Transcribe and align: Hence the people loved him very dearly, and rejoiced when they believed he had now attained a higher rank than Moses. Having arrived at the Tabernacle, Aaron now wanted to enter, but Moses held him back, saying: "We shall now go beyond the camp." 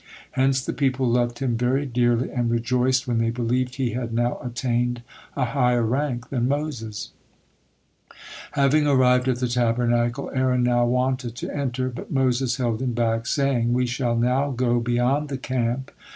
Hence 0.31 0.65
the 0.65 0.73
people 0.73 1.07
loved 1.07 1.37
him 1.37 1.55
very 1.55 1.85
dearly, 1.85 2.31
and 2.31 2.49
rejoiced 2.49 3.07
when 3.07 3.19
they 3.19 3.29
believed 3.29 3.75
he 3.75 3.91
had 3.91 4.11
now 4.15 4.39
attained 4.43 5.03
a 5.35 5.45
higher 5.45 5.83
rank 5.83 6.29
than 6.29 6.47
Moses. 6.47 7.11
Having 8.53 8.87
arrived 8.87 9.27
at 9.27 9.37
the 9.37 9.47
Tabernacle, 9.47 10.31
Aaron 10.33 10.63
now 10.63 10.87
wanted 10.87 11.35
to 11.35 11.55
enter, 11.55 11.89
but 11.89 12.11
Moses 12.11 12.57
held 12.57 12.81
him 12.81 12.93
back, 12.93 13.27
saying: 13.27 13.73
"We 13.73 13.85
shall 13.85 14.15
now 14.15 14.49
go 14.49 14.79
beyond 14.79 15.29
the 15.29 15.37
camp." 15.37 15.91